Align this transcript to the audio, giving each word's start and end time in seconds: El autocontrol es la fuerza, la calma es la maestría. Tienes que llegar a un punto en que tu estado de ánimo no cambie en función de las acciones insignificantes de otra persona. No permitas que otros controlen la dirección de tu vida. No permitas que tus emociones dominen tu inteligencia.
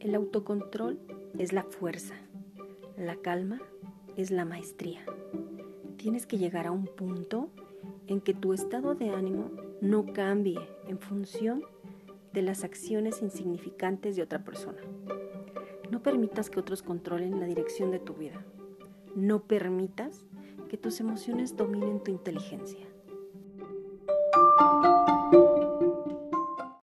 El 0.00 0.14
autocontrol 0.14 0.98
es 1.38 1.52
la 1.52 1.62
fuerza, 1.62 2.14
la 2.96 3.16
calma 3.16 3.60
es 4.16 4.30
la 4.30 4.46
maestría. 4.46 5.04
Tienes 5.98 6.26
que 6.26 6.38
llegar 6.38 6.66
a 6.66 6.70
un 6.70 6.86
punto 6.86 7.50
en 8.06 8.22
que 8.22 8.32
tu 8.32 8.54
estado 8.54 8.94
de 8.94 9.10
ánimo 9.10 9.50
no 9.82 10.06
cambie 10.14 10.58
en 10.88 10.98
función 10.98 11.62
de 12.32 12.40
las 12.40 12.64
acciones 12.64 13.20
insignificantes 13.20 14.16
de 14.16 14.22
otra 14.22 14.42
persona. 14.42 14.80
No 15.90 16.02
permitas 16.02 16.48
que 16.48 16.60
otros 16.60 16.82
controlen 16.82 17.38
la 17.38 17.46
dirección 17.46 17.90
de 17.90 17.98
tu 17.98 18.14
vida. 18.14 18.42
No 19.14 19.42
permitas 19.42 20.24
que 20.70 20.78
tus 20.78 20.98
emociones 21.00 21.58
dominen 21.58 22.02
tu 22.02 22.10
inteligencia. 22.10 22.86